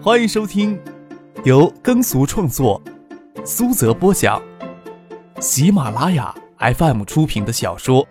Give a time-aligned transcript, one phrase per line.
[0.00, 0.80] 欢迎收听
[1.44, 2.80] 由耕俗创作、
[3.44, 4.40] 苏泽播讲、
[5.40, 8.06] 喜马拉雅 FM 出品的小说《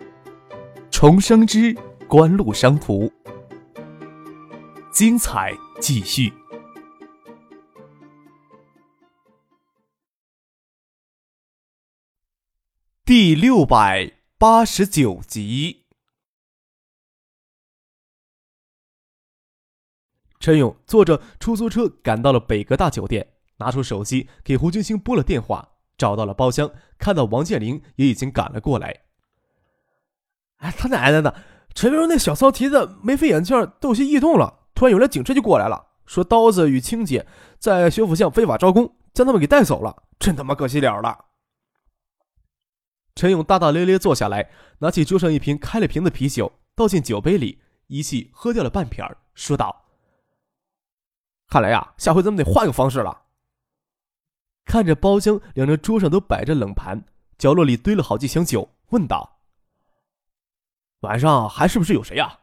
[0.90, 1.74] 重生之
[2.06, 3.06] 官路商途》，
[4.92, 6.30] 精彩继续，
[13.06, 15.87] 第六百八十九集。
[20.40, 29.00] 陈勇坐着出租车赶到了北阁大酒店，拿出手机给胡军星拨了电话，找到了包厢，看到王建林也已经赶了过来。
[30.58, 31.34] 哎，他奶奶的！
[31.74, 34.60] 陈飞荣那小骚蹄子眉飞眼镜都有些异动了。
[34.74, 37.26] 突然有辆警车就过来了，说刀子与青姐
[37.58, 41.26] 在学府巷非法招工，将他们给带走了，真他妈可惜了了。
[43.14, 49.87] 陈勇大大咧咧坐下来，拿起桌上一瓶开了瓶的啤酒，倒进酒杯里，一气喝掉了半瓶，说道。
[51.48, 53.22] 看来呀，下回咱们得换个方式了。
[54.64, 57.02] 看着包厢两张桌上都摆着冷盘，
[57.38, 59.40] 角落里堆了好几箱酒，问道
[61.00, 62.40] ：“晚上还是不是有谁呀？”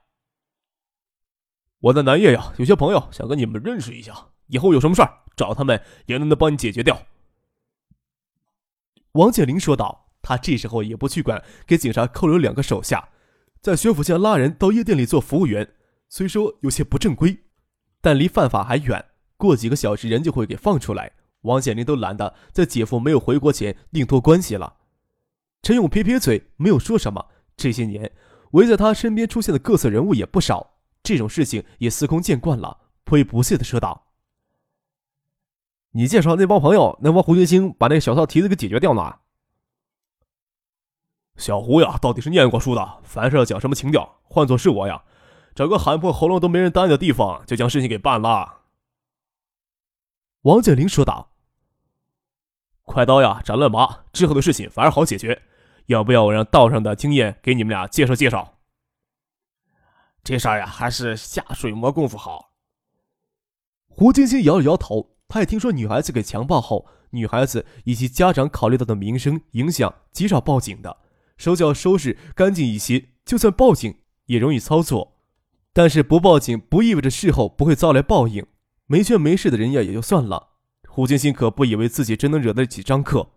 [1.79, 6.99] 我在南叶呀，有些朋友想跟你们认识一下，以后有什么事儿找他们也能能帮你解决掉。”
[9.13, 10.01] 王建林说道。
[10.27, 13.09] 他这时候也不去管给警察扣留两个手下，
[13.61, 15.75] 在学府巷拉人到夜店里做服务员，
[16.09, 17.44] 虽说有些不正规。
[18.05, 19.03] 但离犯法还远，
[19.35, 21.11] 过几个小时人就会给放出来。
[21.41, 24.75] 王显林都懒得在姐夫没有回国前另托关系了。
[25.63, 27.25] 陈勇撇撇嘴，没有说什么。
[27.57, 28.11] 这些年
[28.51, 34.05] 围在他身边出现的各色人物也不少，这种事情也司空见惯了，颇为不屑的说道
[35.93, 39.15] ：“你介绍那帮朋友能帮胡军星把那个小骚蹄子给解决掉呢？”
[41.37, 44.19] 小胡呀，到底是念过书的，凡事要讲什么情调。
[44.21, 45.03] 换做是我呀。
[45.55, 48.63] 找个喊破喉咙都没人答应的地方，就将事情给办了。
[50.41, 51.31] 王建林说道
[52.83, 55.41] ：“快刀呀，斩乱麻，之后的事情反而好解决。
[55.85, 58.57] 要不要我让道上的经验给你们俩介绍介绍？”
[60.25, 62.51] 这事儿呀，还是下水磨功夫好。
[63.87, 70.97] 胡晶晶摇了摇头，他也听说女孩子给强暴后，女孩子以及家长考虑到的名声影响，极少报警的，
[71.37, 75.14] 手脚收拾干净一些，就算报警也容易操作。
[75.77, 78.45] 但是不报警不意味着事后不会遭来报应，
[78.87, 80.51] 没权没势的人呀也就算了。
[80.87, 83.27] 胡金星可不以为自己真能惹得起张克，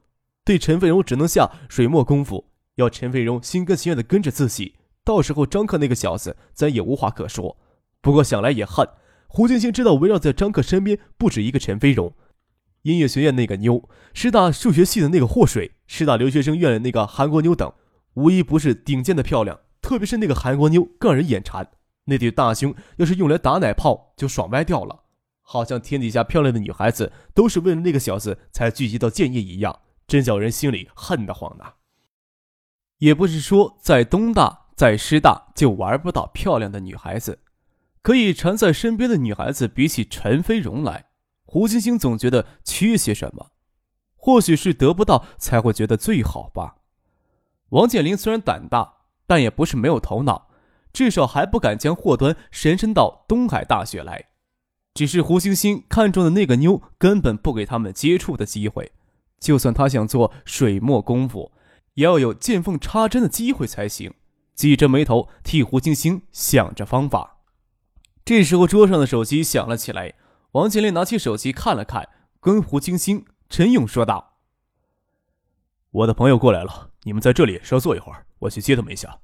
[0.44, 2.44] 对陈飞荣只能下水墨功夫，
[2.76, 4.76] 要陈飞荣心甘情愿的跟着自己。
[5.03, 7.56] 到时候张克那个小子，咱也无话可说。
[8.00, 8.88] 不过想来也恨，
[9.26, 12.15] 胡金星知道围绕在张克身边不止一个陈飞荣，
[12.82, 17.72] 音乐学院那个妞，师大数学系的那个祸水，师大留学生院的那个韩国妞等，
[18.15, 19.59] 无一不是顶尖的漂亮。
[19.82, 21.69] 特别是那个韩国妞更让人眼馋。
[22.08, 25.04] 那对大胸要是用来打奶泡，就爽歪掉了。
[25.42, 31.74] 好像天底下漂亮的女孩子都是为了那个小子才聚集到建业一样，真叫人心里恨得慌呐。
[32.98, 37.41] 也不是说在东大、在师大就玩不到漂亮的女孩子，
[38.02, 41.06] 可以缠在身边的女孩子比起陈飞荣来，
[41.44, 43.52] 胡星星总觉得缺些什么。
[44.16, 46.76] 或许是得不到才会觉得最好吧。
[47.70, 48.94] 王健林虽然胆大，
[49.26, 50.47] 但也不是没有头脑。
[50.93, 54.28] 至少还不敢将祸端延伸到东海大学来，
[54.94, 58.93] 只是胡星星看中的那个妞根本不给他们接触的机会。
[59.38, 61.53] 就算他想做水墨功夫，
[61.94, 64.15] 也要有见缝插针的机会才行。
[64.54, 67.37] 挤着眉头替胡星星想着方法。
[68.25, 70.15] 这时候桌上的手机响了起来，
[70.50, 72.09] 王健林拿起手机看了看，
[72.41, 74.38] 跟胡星星、陈勇说道
[75.93, 79.20] ：“我的朋友过来了，你们在这里稍坐一会儿，我去接他们一下。”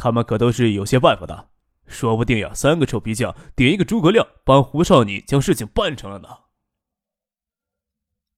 [0.00, 1.50] 他们可都是有些办法的，
[1.86, 6.28] 说不定呀，三个臭皮匠点一个诸葛亮，帮胡少你将事情办成了呢。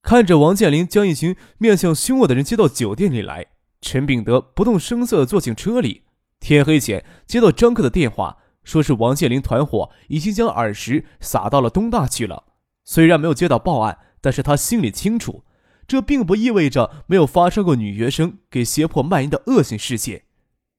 [0.01, 3.47] 看着王健林将一群面相凶恶的人接到酒店里来，
[3.79, 6.03] 陈秉德不动声色地坐进车里。
[6.41, 12.43] 天黑前接到张克的电话，说是王健林团伙已经将耳石撒到了东大去了。
[12.83, 15.45] 虽然没有接到报案，但是他心里清楚，
[15.87, 20.25] 这并不意味着没有发生过女学生给胁迫卖淫的恶性事件。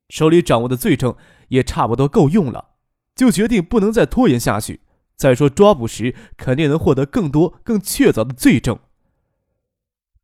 [0.08, 1.14] 手里掌握的罪证
[1.48, 2.70] 也差不多够用了，
[3.14, 4.80] 就决定不能再拖延下去。
[5.16, 8.78] 再说抓捕时肯定能获得更多、更确凿的罪证。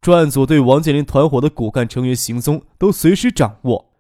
[0.01, 3.93] 专案组对王健林团伙的骨干成员行踪都随时掌握。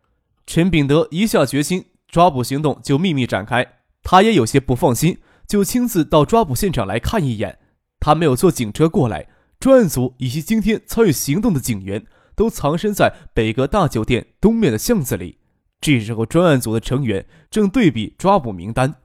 [0.46, 3.66] 陈秉德一下决心，抓捕行动就秘密展开。
[4.02, 7.58] 他也有些不放心，就亲自到抓捕现场来看一眼。
[8.00, 9.28] 他没有坐警车过来，
[9.60, 15.39] 专案组以及今天参与行动的警员都藏身在北阁大酒店东面的巷子里。
[15.80, 18.96] 这时候，专案组的成员正对比抓捕名单。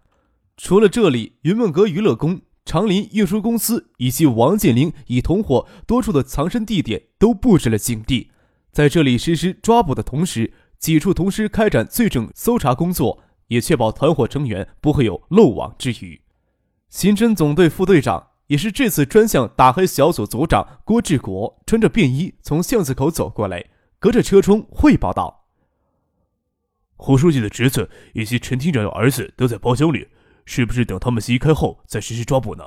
[0.57, 8.27] 除了这里，云梦阁娱乐宫长林运输公司以及王建林以同伙多处的藏身地点都布置了警惕，
[8.71, 16.21] 在这里实施抓捕的同时，几处同时开展罪证搜查工作，也确保团伙成员不会有漏网之鱼。
[16.89, 23.65] 刑侦总队副队长也是这次专项打黑小组组长郭志国，穿着便衣从巷子口走过来，
[23.99, 25.44] 隔着车窗汇报道
[26.95, 30.07] ：“胡书记的侄子以及陈厅长的儿子都在包厢里。”
[30.47, 32.63] 是不是等他们离开后再实施抓捕呢？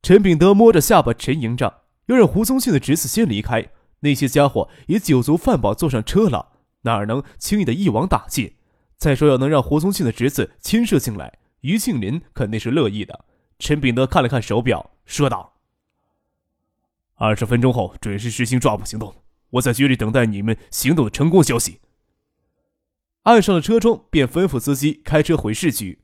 [0.00, 3.72] 陈炳德摸着下巴沉吟着，要让胡宗庆的侄子先离开。
[3.98, 6.52] 那些家伙也酒足饭饱坐上车了，
[6.82, 8.54] 哪能轻易的一网打尽？
[8.96, 13.24] 再说，要能让胡宗庆的侄子牵涉进来，于庆林肯定是乐意的。
[13.58, 15.54] 陈炳德看了看手表，说道
[17.18, 19.12] ：“二十分钟后准时实行抓捕行动，
[19.50, 21.80] 我在局里等待你们行动的成功消息。”
[23.28, 25.98] 按上了车窗，便吩咐司机开车回市局。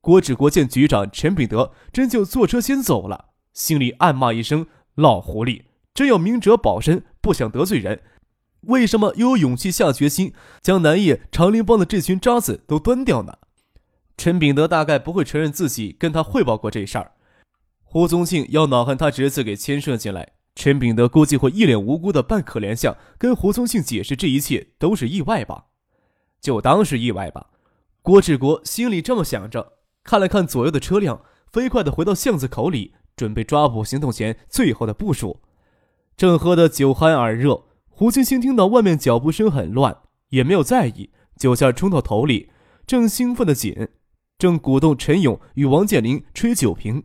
[0.00, 4.66] 郭志国见局长陈炳德真就坐车先走了，心里暗骂一声
[4.96, 8.00] ：“老狐狸，真要明哲保身，不想得罪人，
[8.62, 10.32] 为什么又有勇气下决心
[10.62, 13.34] 将南叶长林帮的这群渣子都端掉呢？”
[14.16, 17.12] 陈炳德大概不会承认自己跟他汇报过这事儿。
[17.82, 25.66] 胡宗庆要恼恨他侄子给牵涉进来，陈炳德估计会一脸无辜的扮可怜相，跟胡宗庆解释这一切都是意外吧。
[26.42, 27.46] 就当是意外吧，
[28.02, 35.40] 郭志国心里这么想着，看了看左右的车辆，飞快地回到巷子口里，准备抓捕行动前最后的部署。
[36.16, 39.96] 正喝得酒酣耳热，胡青青听到外面脚步声很乱，
[40.30, 42.50] 也没有在意，酒劲冲到头里，
[42.86, 43.88] 正兴奋的紧，
[44.36, 47.04] 正鼓动陈勇与王建林吹酒瓶，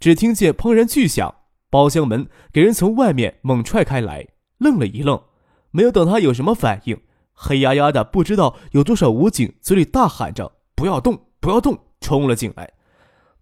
[0.00, 1.34] 只听见砰然巨响，
[1.68, 4.26] 包厢门给人从外面猛踹开来，
[4.56, 5.22] 愣了一愣，
[5.70, 6.98] 没有等他有什么反应。
[7.40, 12.72] 黑压压的，不知道有多少武警嘴里大喊着“不要动，不要动”，冲了进来。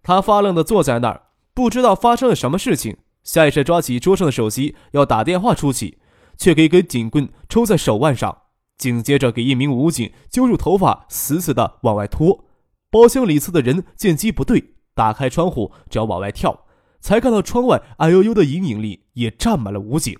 [0.03, 1.23] 他发愣的坐在那儿，
[1.55, 2.97] 不知道发生了什么事情。
[3.23, 5.97] 下意识抓起桌上的手机要打电话出去，
[6.37, 8.43] 却给一根警棍抽在手腕上，
[8.77, 12.45] 紧接着给一名武警揪住头发，死死的往外拖。
[12.91, 16.65] 包厢里侧的人见机不对，打开窗户只要往外跳，
[17.01, 20.17] 才看到窗外矮悠悠的阴影里也站满了武警。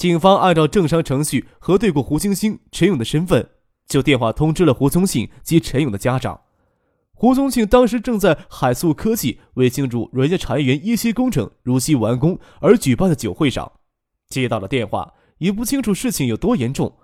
[0.00, 3.50] 警方按照正常程序核对过胡星星、陈勇的身份，
[3.86, 6.40] 就电话通知了胡宗庆及陈勇的家长。
[7.12, 13.70] 胡宗庆当时正在海素科技为庆祝人家茶园一期工程如期完工而举办的酒会上，
[14.30, 16.96] 接到了电话，也不清楚事情有多严重，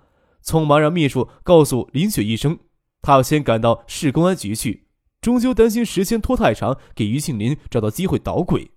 [0.43, 2.59] 匆忙让秘书告诉林雪一声，
[3.03, 4.87] 他要先赶到市公安局去，
[5.21, 8.71] 终究担心时间拖太长，给于庆林找到机会捣鬼。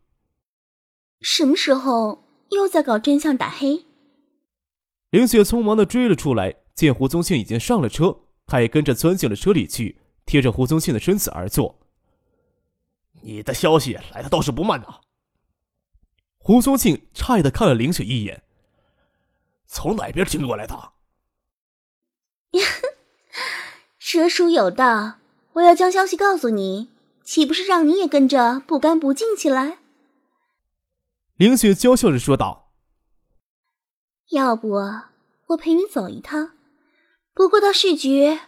[1.22, 3.86] 什么时候又在搞真相打黑？
[5.10, 11.80] 林雪匆忙的追了出来，见胡宗庆已经上了车，她也跟着钻进了车里去，贴着胡宗庆的身子而坐。
[13.22, 15.02] 你的消息来的倒是不慢呐。
[16.38, 18.44] 胡宗庆诧异的看了林雪一眼，
[19.66, 20.94] 从哪边听过来的？
[23.98, 25.16] 蛇鼠有道，
[25.54, 26.90] 我要将消息告诉你，
[27.24, 29.80] 岂不是让你也跟着不干不净起来？
[31.36, 32.59] 林雪娇笑着说道。
[34.30, 34.70] 要不
[35.48, 36.52] 我陪你走一趟？
[37.34, 38.40] 不过到市局，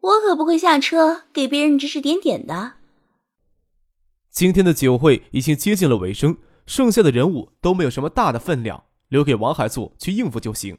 [0.00, 2.74] 我可不会下车给别人指指点点的。
[4.30, 6.36] 今天的酒会已经接近了尾声，
[6.66, 10.78] 剩下的人物都没有什么大的分量，留给王海素去应付就行。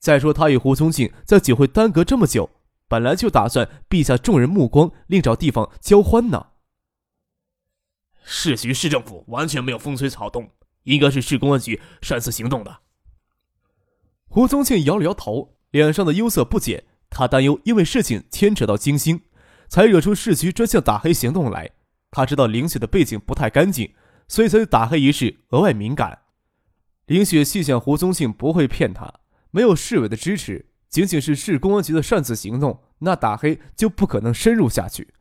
[0.00, 2.50] 再说他与胡宗庆在酒会耽搁这么久，
[2.88, 6.48] 本来就打算避下众人目光，另找地方交欢呢。
[8.24, 10.50] 市局市政府完全没有风吹草动，
[10.82, 12.80] 应该是市公安局擅自行动的。
[14.34, 16.84] 胡宗庆摇了摇头，脸上的忧色不减。
[17.10, 19.20] 他担忧，因为事情牵扯到金星，
[19.68, 21.72] 才惹出市局专项打黑行动来。
[22.10, 23.92] 他知道林雪的背景不太干净，
[24.28, 26.20] 所以才对打黑一事额外敏感。
[27.04, 29.12] 林雪细想，胡宗庆不会骗他，
[29.50, 35.12] 没有市委的支持，仅仅是市公安局的擅自行动，那打黑就不可能深入下去。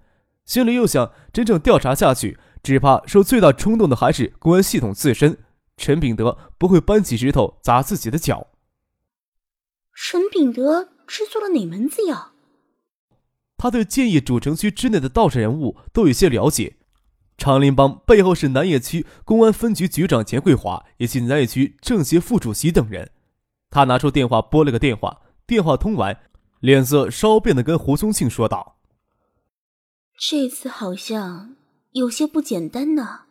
[0.46, 5.38] 心里又想，真正调查下去，只怕受最大冲动的还是公安系统自身。
[5.76, 8.48] 陈炳德不会搬起石头砸自己的脚。
[10.04, 12.32] 陈秉德制作了哪门子药？
[13.56, 16.78] 他对建业主城区之内的道士人物都有些了解。
[17.38, 23.12] 长林帮背后是南野区公安分局局长钱桂华以及南野区政协副主席等人。
[23.70, 26.20] 他拿出电话拨了个电话，电话通完，
[26.60, 28.80] 脸色稍变的跟胡宗庆说道
[30.18, 31.56] ：“这次好像
[31.92, 33.26] 有些不简单呢，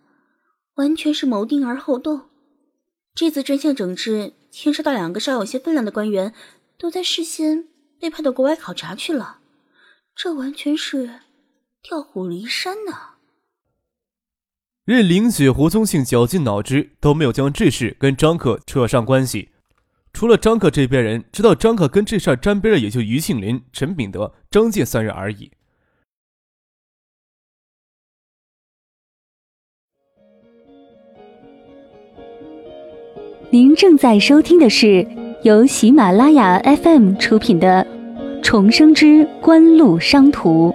[0.77, 2.31] 完全是谋定而后动。
[3.13, 6.35] 这次真相整治。”牵涉到两个稍有些分量的官员，
[6.81, 7.69] 都在事先
[8.01, 9.41] 被派到国外考察去了，
[10.17, 11.21] 这完全是
[11.83, 13.19] 调虎离山呢。
[14.87, 19.51] 任林雪、胡宗庆绞尽脑汁都没有将这事跟张克扯上关系。
[20.15, 25.53] 除了张克这边人知道张克跟这事儿沾边的，也就于庆林、陈秉德、张健三人而已。
[33.51, 35.07] 您正在收听的是
[35.43, 37.83] 由喜马拉雅 FM 出品的
[38.43, 40.71] 《重生之官路商途》。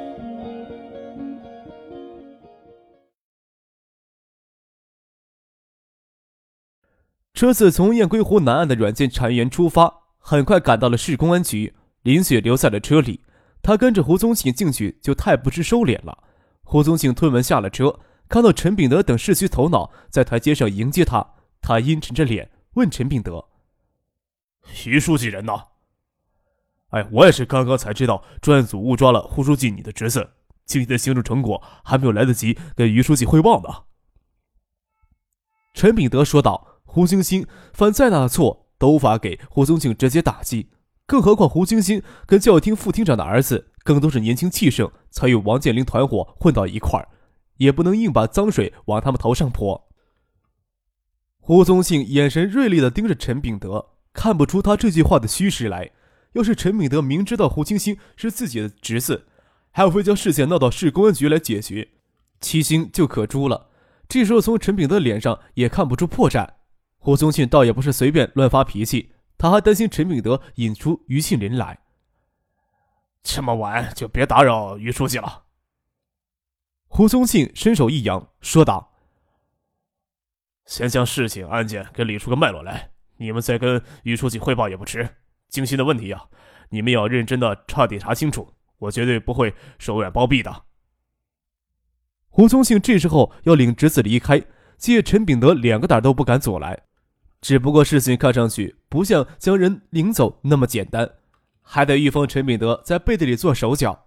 [7.36, 11.76] 车子从雁归湖南岸的软件产业园出发，很快赶到了市公安局。
[12.02, 13.22] 林雪留在了车里，
[13.62, 16.18] 她跟着胡宗庆进去就太不知收敛了。
[16.64, 21.24] 胡宗庆推门下了车，看到陈炳德等市区头脑在台阶上迎接他，
[21.62, 23.46] 他阴沉着脸问陈炳德
[24.72, 25.54] ：“徐书记人呢
[26.92, 30.32] ？”“哎，我也是刚刚才知道专案组误抓了胡书记你的侄子，
[30.66, 33.84] 今天的行动成果还没有来得及跟于书记汇报呢。”
[35.74, 36.72] 陈炳德说道。
[36.88, 40.70] 胡星星犯再大的错都无法给胡宗庆直接打击，
[41.06, 47.10] 更何况胡星星跟教厅副厅长的儿子更都是年轻气盛，才与王建林团伙混到一块儿，
[47.58, 49.90] 也不能硬把脏水往他们头上泼。
[51.38, 55.92] 胡宗庆眼神锐利的盯着陈炳德，看不出他这句话的虚实来。
[56.32, 59.28] 要是陈炳德明知道胡星星是自己的侄子，
[59.72, 61.90] 还会将事件闹到市公安局来解决，
[62.42, 63.70] 七星就可诛了。
[64.10, 66.48] 这时候从陈炳德脸上也看不出破绽。
[66.98, 71.80] 胡宗庆倒也不是随便乱发脾气，他还担心陈炳德引出于庆林来。
[73.24, 75.44] 这么晚就别打扰于书记了。
[76.88, 78.94] 胡宗庆伸手一扬，说道
[80.66, 85.08] ：“先将事情案件给理出个脉络来，你们再跟于书记汇报也不迟。
[85.50, 86.24] 精心的问题呀，
[86.70, 90.64] 你们要认真的彻底查清楚，我绝对不会手软包庇的。”
[92.28, 94.44] 胡宗庆这时候要领侄子离开，
[94.78, 96.84] 借陈炳德两个胆都不敢走来。
[97.40, 101.10] 只不过事情看上去不像将人领走那么简单，
[101.62, 104.06] 还得预防陈炳德在背地里做手脚。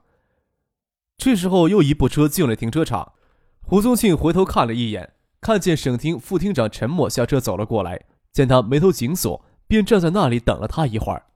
[1.16, 3.12] 这时候又一部车进了停车场，
[3.62, 8.04] 胡宗庆回头看了一眼，看见省厅副厅长陈默下车走了过来，
[8.38, 11.26] 见他眉头紧锁，便站在那里等了他一会儿。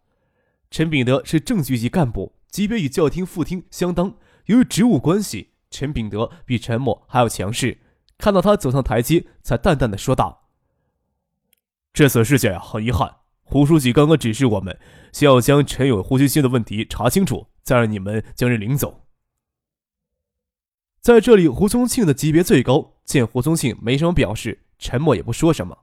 [0.71, 7.81] 陈炳德是正局级干部，级别与教厅副厅相当，由于职务关系，陈炳德比陈默还要强势。
[8.19, 10.49] 看到他走上台阶，才淡淡的说道。
[11.93, 14.79] 这次事件，很遗憾，胡书记刚刚指示我们，
[15.11, 19.09] 先要将陈勇、胡星星的问题查清楚，再让你们将人领走。
[21.01, 25.79] 在这里，胡宗庆的级别最高，见胡宗庆没什么表示，陈默也不说什么。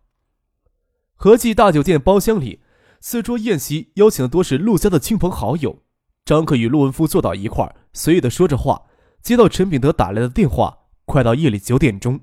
[1.21, 2.61] 和记大酒店包厢里，
[3.01, 5.83] 四桌宴席邀请的多是陆家的亲朋好友。
[6.23, 8.83] 张克与陆文夫坐到一块儿，随意的说着话，
[9.21, 10.77] 接到陈炳德打来的电话。
[11.03, 12.21] 快到夜里九点钟，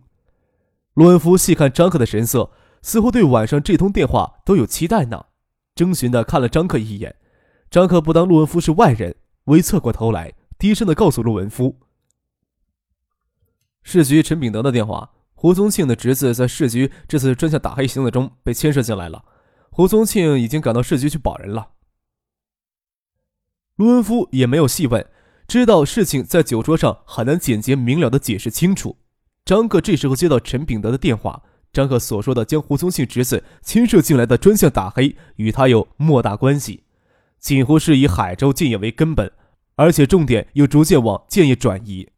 [0.94, 2.50] 陆文夫细看张克的神色。
[2.80, 5.26] 似乎对晚上这通电话都有期待呢，
[5.74, 7.16] 征询的看了张克一眼，
[7.68, 11.80] 张克不当陆文夫是外人，微侧过头来，低声的告诉陆文夫
[13.82, 15.10] ：“市局陈炳德的电话，
[15.46, 19.24] 胡宗庆的侄子在市局这次专项打黑行动中被牵涉进来了，
[19.70, 21.68] 胡宗庆已经赶到市局去保人了。”
[23.78, 25.06] 卢文夫也没有细问，
[25.46, 28.96] 知道事情在酒桌上很难简洁明了的解释清楚。
[29.44, 31.40] 张克这时候接到陈炳德的电话。
[31.72, 36.82] 张克所说的将胡宗庆侄子牵涉进来的专项打黑，与他有莫大关系，
[37.38, 39.30] 近乎是以海州建业为根本，
[39.76, 42.08] 而且重点又逐渐往建业转移。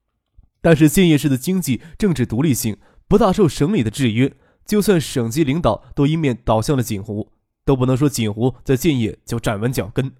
[0.60, 2.76] 但是建业市的经济政治独立性
[3.08, 4.36] 不大受省里的制约，
[4.66, 7.32] 就算省级领导都一面倒向了锦湖，
[7.64, 10.12] 都不能说锦湖在建业就站稳脚跟。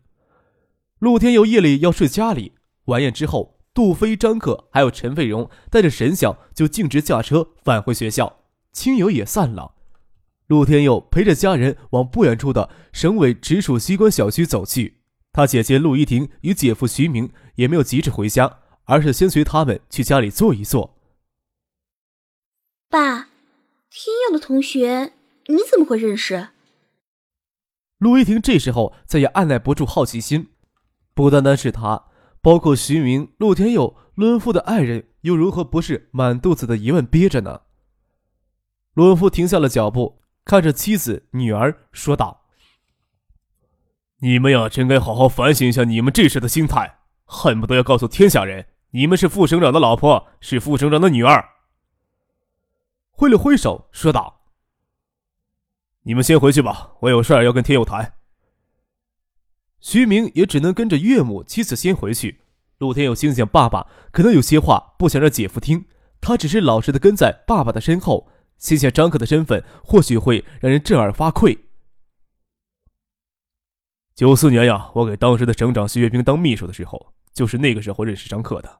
[0.99, 2.54] 陆天佑夜里要睡家里，
[2.87, 8.38] 晚宴之后，杜飞、张克还有陈费荣带着沈晓就径直驾车返回学校。
[8.73, 9.75] 亲友也散了，
[10.47, 14.99] 陆天佑陪着家人往不远处的省委直属机关小区走去。
[15.33, 20.98] 他姐姐陆依婷与姐夫徐明也没有急着回家，而是先随他们去家里坐一坐。
[22.90, 23.28] 爸，
[23.90, 25.12] 天佑的同学
[25.49, 26.49] 你怎么会认识？
[27.99, 30.49] 陆一婷这时候再也按耐不住好奇心，
[31.12, 32.07] 不单单是他，
[32.40, 37.61] 包括徐明、陆天佑、陆文夫的爱人，又如何不是满肚子的疑问憋着呢？
[38.95, 42.47] 陆文夫停下了脚步，看着妻子、女儿，说道
[44.23, 51.50] ：“你们呀，真该好好反省一下你们这时的心态，恨不得要告诉天下人，你们是副省长的老婆，是副省长的女儿。”
[53.18, 54.42] 挥了挥手，说道
[56.06, 58.14] ：“你们先回去吧，我有事儿要跟天佑谈。”
[59.82, 62.42] 徐明也只能跟着岳母、妻子先回去。
[62.78, 65.87] 陆天佑心想：爸爸可能有些话不想让姐夫听，
[66.20, 71.58] 他只是老实的跟在爸爸的身后，心想张克的身份或许会让人震耳发聩。
[74.14, 78.78] 九四年呀，我给当时的省长徐月兵当秘书的时候，就是那个时候认识张克的。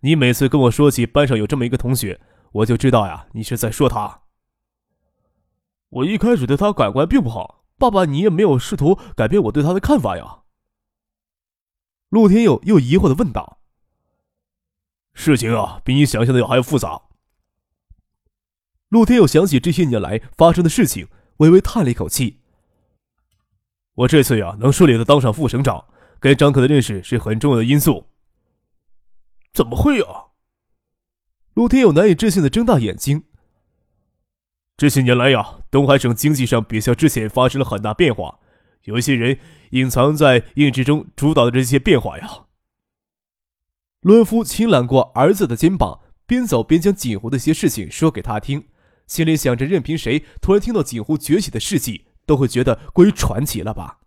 [0.00, 2.20] 你每次跟我说起班上有这么一个同学，
[2.52, 4.22] 我就知道呀，你是在说他。
[5.90, 10.42] 我一开始对他感官并不好，爸爸，你也没有试图改变我对他的看法呀。
[12.10, 13.58] 陆天佑又疑惑的问道
[15.14, 17.02] ：“事情啊，比你想象的要还要复杂。”
[18.88, 22.40] 陆天佑想起这些年来发生的事情，微微叹了一口气。
[23.94, 25.84] 我这次呀，能顺利的当上副省长，
[26.18, 28.08] 跟张克的认识是很重要的因素。
[29.52, 30.27] 怎么会啊？
[31.58, 33.24] 陆天佑难以置信的睁大眼睛。
[34.76, 38.38] 这些年来呀，东海省经济上比较之前发生了很大变化，
[38.84, 39.36] 有一些人
[39.70, 42.44] 隐藏在印制中主导的这些变化呀。
[44.02, 45.98] 陆文夫轻揽过儿子的肩膀，
[46.28, 48.68] 边走边将锦湖的一些事情说给他听，
[49.08, 52.04] 心里想着，任凭谁突然听到锦湖崛起的事迹。
[52.24, 53.98] 都会觉得过于传奇了吧？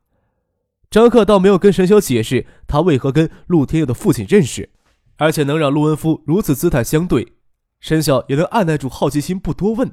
[0.89, 4.69] 张克倒没有跟沈晓解释他为何跟陆天佑的父亲认识，
[5.17, 7.33] 而且能让陆文夫如此姿态相对，
[7.81, 9.91] 沈晓也能按耐住好奇心不多问。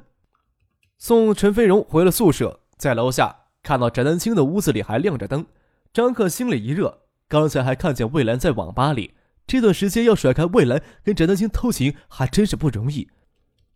[0.97, 5.45] 送陈飞荣回了宿舍，在楼下看到翟丹青的屋子里还亮着灯，
[5.91, 7.01] 张克心里一热。
[7.27, 9.13] 刚才还看见魏兰在网吧里，
[9.45, 13.09] 这段时间要甩开魏兰跟翟丹青偷情还真是不容易。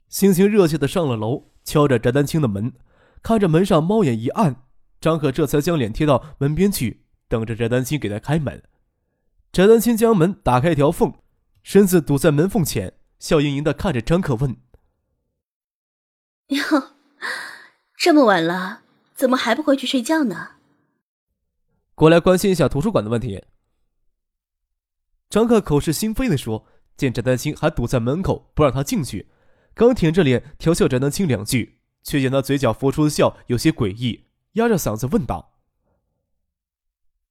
[0.10, 2.72] 心情热切的上了楼，敲着翟丹青的门。
[3.22, 4.64] 看着门上猫眼一暗，
[5.00, 8.62] 张可这才将脸贴到门边去，等着翟丹青给他开门。
[9.52, 11.14] 翟丹青将门打开一条缝，
[11.64, 12.94] 身子堵在门缝前，
[13.24, 14.58] 笑盈盈的看着张可问
[16.52, 16.62] ：“哟，
[17.96, 18.82] 这么晚了，
[19.16, 20.56] 怎么还不回去睡觉呢？”
[21.96, 23.46] 过来关心一下图书馆的问题。
[25.30, 29.30] 张克口是心非的说，见翟丹青还堵在门口不让他进去，
[29.74, 31.80] 刚舔着脸调笑翟丹青两句。
[32.04, 35.54] 却见他嘴角浮出的笑有些诡异，压着嗓子问道：“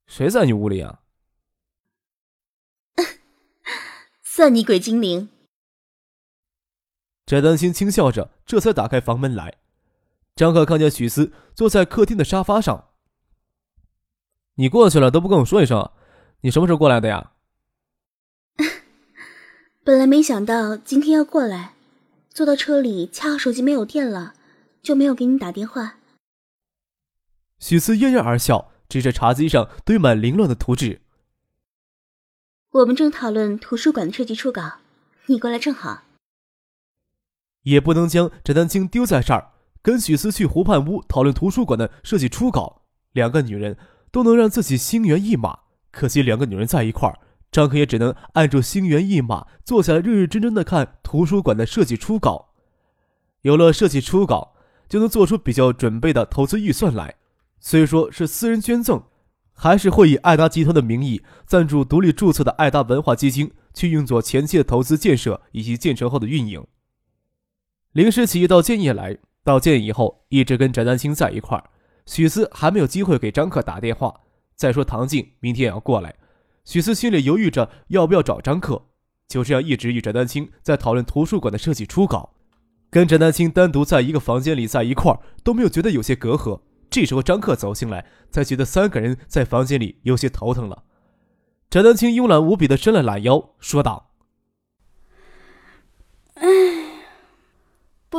[0.08, 1.00] 谁在你屋里啊
[4.24, 5.28] ？”“算你鬼精灵。”
[7.32, 9.56] 翟丹心轻笑着，这才打开房门来。
[10.36, 12.88] 张克看见许思坐在客厅的沙发上
[14.56, 15.90] ，“你过去了都不跟我说一声，
[16.42, 17.32] 你什么时候过来的呀
[19.82, 21.72] ？”“本来没想到今天要过来，
[22.28, 24.34] 坐到车里恰好手机没有电了。”
[24.82, 25.94] 就没有给你打电话。
[27.60, 31.00] 许思嫣然而笑，指着茶几上堆满凌乱的图纸。
[32.72, 34.78] 我们正讨论图书馆的设计初稿，
[35.26, 36.02] 你过来正好。
[37.62, 39.50] 也不能将翟丹青丢在这儿，
[39.82, 42.82] 跟许思去湖畔屋讨论图书馆的设计初稿。
[43.12, 43.76] 两个女人
[44.10, 45.58] 都能让自己心猿意马，
[45.90, 47.18] 可惜两个女人在一块儿，
[47.50, 52.54] 张可也只能按住心猿意马，坐下来认认真真的看图书馆的设计初稿。
[53.42, 54.50] 有了设计初稿。
[54.88, 57.14] 就能做出比较准备的投资预算来。
[57.58, 59.02] 虽说是私人捐赠，
[59.54, 66.62] 还是会以爱达集团的名义赞助独立注册的爱达文化基金去运作前期的投资建设以及建成后的运营。
[67.92, 71.64] 临时起意到建业来，到建以后一直跟翟丹青在一块儿。
[72.06, 74.20] 许思还没有机会给张克打电话。
[74.54, 76.14] 再说唐静明天也要过来，
[76.64, 78.86] 许思心里犹豫着要不要找张克。
[79.28, 82.34] 就这样一直与翟丹青在讨论图书馆的设计初稿。
[82.90, 90.84] 跟翟丹青单独在一个房间里在一块儿都没有觉得有些隔阂，这时候张克走进来，才觉得三个人在房间里有些头疼了。
[91.70, 94.10] 翟丹青慵懒无比的伸了懒腰，说道
[96.36, 96.46] ：“哎，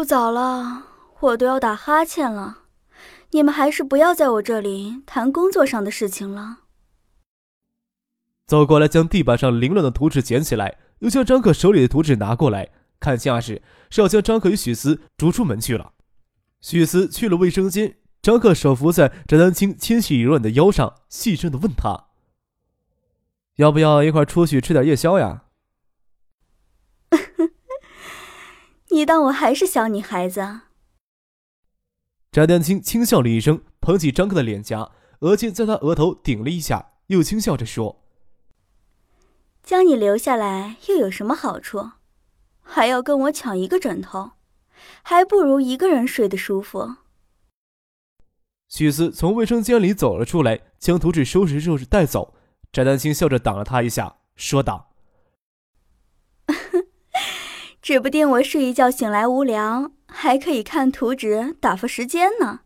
[0.03, 0.83] 不早了，
[1.21, 2.63] 我都要打哈欠了，
[3.31, 6.57] 你们还是不要在我这里谈工作上的事情了。”
[8.45, 12.71] 走过来，将地板上凌乱的图纸捡起来，又将张克手里的图纸拿过来。
[12.99, 15.93] 看架势是要将张可与许思逐出门去了。
[16.59, 22.07] 许思去了卫生间，张克手扶在翟丹青纤细柔软的腰上，细声的问他
[23.55, 25.43] ：“要不要一块出去吃点夜宵呀？”
[28.93, 30.61] 你当我还是小女孩子？
[32.31, 38.03] 翟丹青轻笑了一声，捧起张克的脸颊，额尖在他额头顶了一下，又轻笑着说
[39.63, 41.89] ：“将你留下来又有什么好处？”
[42.61, 44.33] 还要跟我抢一个枕头，
[45.01, 46.97] 还不如一个人睡得舒服。
[48.69, 52.35] 许思从卫生间里走了出来，将图纸收拾收拾带走。
[52.71, 54.93] 翟丹青笑着挡了他一下，说道
[57.83, 62.61] ：“指不定我睡一觉醒来无聊，还可以看图纸打发时间呢。”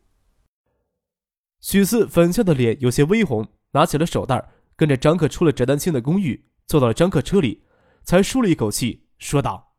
[1.59, 7.63] 许四粉俏的脸有些微红，拿起了手袋，跟着张克出了翟丹青的公寓，坐到了张克车里，
[8.03, 9.73] 才舒了一口气，说道。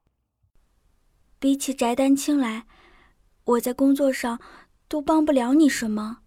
[1.38, 2.66] 比起翟丹青来，
[3.44, 4.40] 我在工作上
[4.88, 6.18] 都帮不了你什么。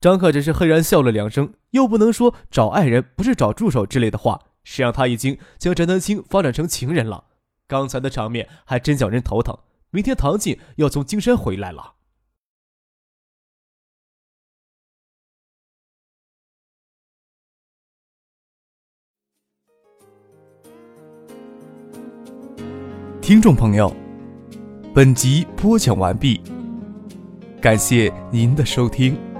[0.00, 4.40] 张克只是嘿然笑了两声，又不能说找爱人不是找助手之类的话。
[4.66, 7.26] 实际上他已经将翟丹青发展成情人了。
[7.74, 9.58] 刚才的场面还真叫人头疼。
[9.90, 11.94] 明天唐静要从金山回来了。
[23.20, 23.92] 听众朋友，
[24.94, 26.40] 本集播讲完毕，
[27.60, 29.33] 感谢您的收听。